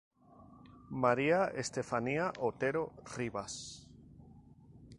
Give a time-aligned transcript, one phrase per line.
[0.89, 3.87] María Estefanía Otero Rivas